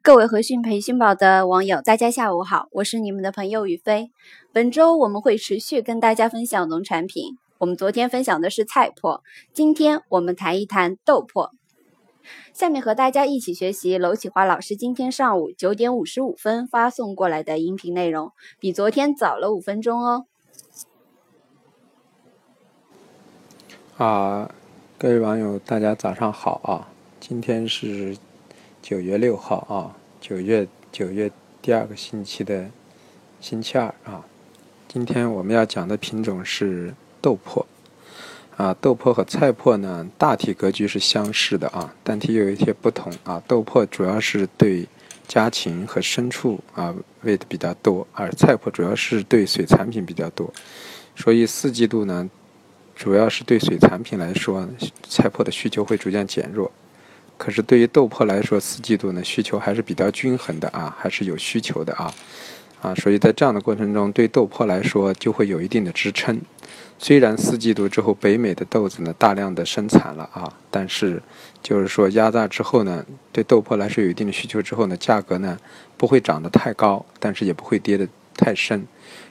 [0.00, 4.10] 各位和讯培训宝的网友，大家下午好，我是你们的朋友雨飞。
[4.52, 7.36] 本周我们会持续跟大家分享农产品。
[7.58, 9.20] 我们昨天分享的是菜粕，
[9.52, 11.50] 今天我们谈一谈豆粕。
[12.54, 20.24] 下面和大家一起学习娄启华老师今天上午九点五十五分发送过来的音频内容，比昨天早了五分钟哦。
[23.98, 24.50] 啊，
[24.96, 26.88] 各位网友，大家早上好啊！
[27.20, 28.16] 今天是
[28.88, 32.70] 九月六号啊，九月九月第二个星期的
[33.38, 34.24] 星期二啊。
[34.88, 37.66] 今天我们要讲的品种是豆粕
[38.56, 43.42] 啊，豆粕和菜粕呢大体格局是相似的啊，但它有一些不同啊。
[43.46, 44.88] 豆粕主要是对
[45.26, 50.50] 家禽和牲畜啊喂的比较多，而菜粕主要是对水产品比较多，
[51.14, 52.30] 所以四季度呢，
[52.96, 54.66] 主要是对水产品来说，
[55.06, 56.72] 菜粕的需求会逐渐减弱。
[57.38, 62.12] 可是对于豆粕来说，四季度呢需求还是比较均衡的啊，还是有需求的啊，
[62.82, 66.40] 啊，所以在这样的过程中，对豆粕来说就会有一定的支撑。
[66.98, 71.22] 虽然四季度之后北美的豆子呢大量的生产了啊，但是
[71.62, 75.56] 就是说压榨之后呢，对豆粕来说有一定的需求之后呢，价格呢
[75.96, 78.84] 不会涨得太高，但是也不会跌得太深。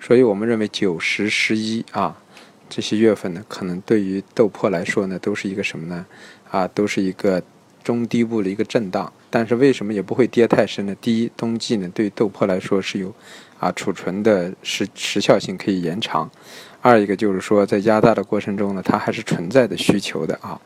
[0.00, 2.20] 所以我们认为九十十一啊
[2.68, 6.04] 这些月份呢，可能对于豆粕来说呢，都是一个什么呢？
[6.50, 7.40] 啊，都是一个。
[7.82, 10.94] 中低部的一个震荡，但是为什么也不会跌太深呢？
[11.00, 13.14] 第一，冬季呢对豆粕来说是有
[13.58, 16.28] 啊储存的时时效性可以延长；
[16.80, 20.60] 二一个就是说在压榨的过程中呢，它还是存在的需求的啊。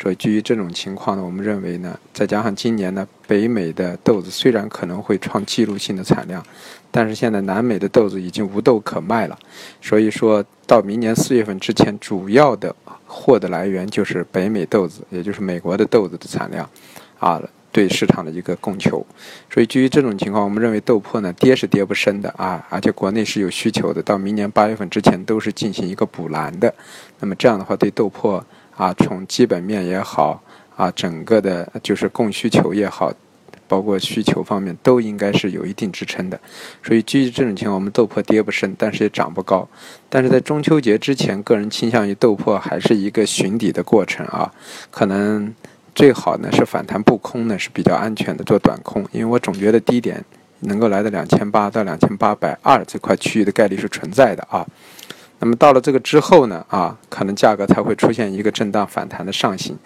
[0.00, 6.44] 所以基于这种情况呢，我们认为呢，再加上今年呢北美的豆子虽然可能会创纪录性的产量，
[6.90, 9.38] 但是现在南美的豆子已经无豆可卖了，
[9.80, 12.74] 所以说到明年四月份之前，主要的。
[13.12, 16.66] 货的来源就是北美豆子，也就是美国的豆子的产量，
[17.18, 17.38] 啊，
[17.70, 19.04] 对市场的一个供求。
[19.52, 26.74] 所以基于这种情况，我们认为豆粕呢跌是跌不深的啊，而且国内是有需求的，到明年八月份之前都是进行一个补栏的。
[27.20, 28.42] 那么这样的话，对豆粕
[28.74, 30.42] 啊，从基本面也好
[30.74, 33.12] 啊，整个的就是供需求也好。
[33.72, 36.38] 包括需求方面都应该是有一定支撑的，
[36.84, 39.66] 所以基于这种情况，我们豆粕跌不深，但是也涨不高。
[40.10, 44.52] 但是在中秋节之前，个人倾向于豆粕还是一个寻底的过程啊，
[44.90, 45.54] 可能
[45.94, 50.22] 最好呢是反弹不空呢是比较安全的做短空，因为我总觉得低点
[50.60, 54.66] 能够来到两千八到两千八百二这块区域的概率是存在的啊。
[55.42, 59.76] 那么到了这个之后呢，啊，可能价格才会出现一个震荡反弹的上行。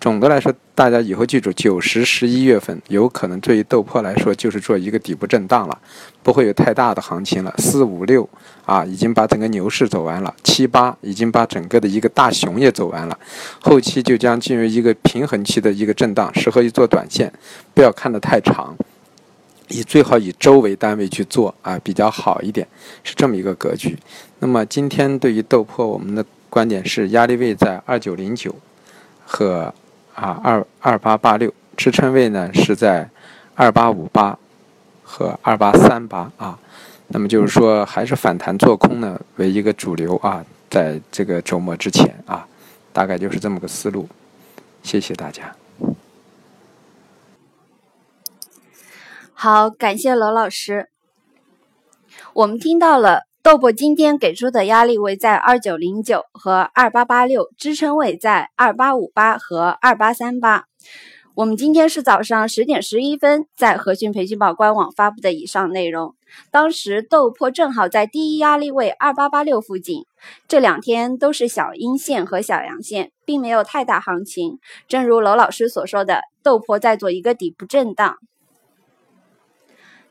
[0.00, 5.78] 总的来说，大家以后记住，九十十一月份有可能对于豆粕来说就是做一个底部震荡了，
[6.24, 7.54] 不会有太大的行情了。
[7.58, 8.28] 四五六
[8.66, 13.16] 啊，已经把整个牛市走完了；七八已经把整个的一个大熊也走完了，
[13.60, 17.32] 后期就将进入一个平衡期的一个震荡，适合于做短线，
[17.72, 18.76] 不要看得太长。
[19.68, 22.66] 以最好以周为单位去做啊，比较好一点，
[23.02, 23.98] 是这么一个格局。
[24.38, 28.54] 那么今天对于豆粕，我们的观点是压力位在二九零九
[29.24, 29.72] 和
[30.14, 33.08] 啊二二八八六，支撑位呢是在
[33.54, 34.38] 二八五八
[35.02, 36.58] 和二八三八啊。
[37.08, 42.46] 那么就是说，还是反弹做空呢为一个主流啊，在这个周末之前啊，
[42.92, 44.08] 大概就是这么个思路。
[44.82, 45.54] 谢谢大家。
[49.44, 50.88] 好，感谢罗老师。
[52.32, 60.64] 我们听到了豆粕今天给出的压力位在二九零九和二八八六，支撑位在二八五八和二八三八。
[61.34, 66.14] 我们今天是早上十点十一分在和讯培训宝官网发布的以上内容。
[66.50, 70.06] 当时豆粕正好在第一压力位二八八六附近，
[70.48, 74.58] 这两天都是小阴线和小阳线，并没有太大行情。
[74.88, 78.16] 正如罗老师所说的，豆粕在做一个底部震荡。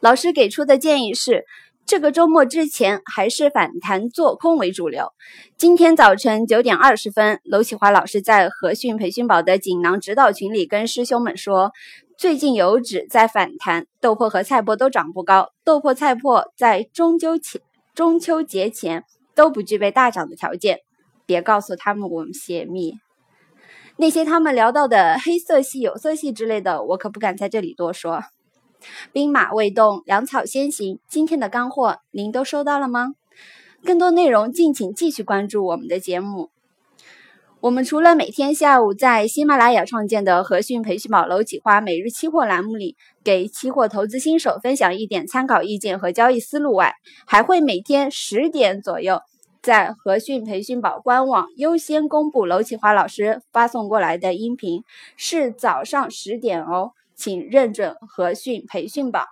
[0.03, 1.45] 老师给出的建议是，
[1.85, 5.13] 这个周末之前还是反弹做空为主流。
[5.57, 11.71] 今天早晨九点二十分，娄启华老师在和讯培训宝的锦囊指导群里跟师兄们说，
[12.17, 17.61] 最近油脂在反弹，豆粕和菜粕都涨不高，豆粕、菜粕在中秋前、
[17.95, 20.79] 中秋节前都不具备大涨的条件。
[21.25, 22.95] 别告诉他们我们泄密，
[23.95, 28.21] 那些他们聊到的黑色系、有色系之类的，我可不敢在这里多说。
[29.11, 30.99] 兵马未动，粮草先行。
[31.07, 33.13] 今天的干货您都收到了吗？
[33.83, 36.49] 更多内容敬请继续关注我们的节目。
[37.59, 46.95] 我们除了每天下午在喜马拉雅创建的和讯培训宝楼企花每日期货栏目里给期货投资新手分享一点参考意见和交易思路外，
[47.25, 49.21] 还会每天十点左右
[49.61, 54.83] 在和讯培训宝官网优先公布楼企华老师发送过来的音频，
[55.15, 56.91] 是早上十点哦。
[57.15, 59.27] 请认准和讯培训宝。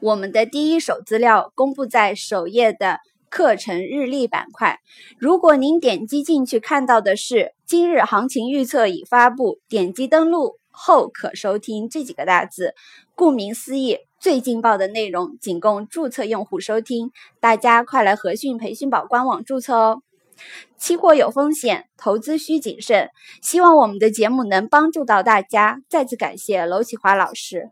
[0.00, 4.80] 我们的第一手资料公布在首页的课程日历板块。
[5.18, 12.74] 如果您点击进去看到的是“今日行情预测已发布”，点击登录后可收听这几个大字。
[13.14, 20.02] 顾名思义，最劲爆的内容仅供注册用户收听，大家快来和讯培训宝官网注册哦！
[20.76, 23.10] 期货有风险，投资需谨慎。
[23.42, 25.80] 希望我们的节目能帮助到大家。
[25.88, 27.70] 再次感谢娄启华老师。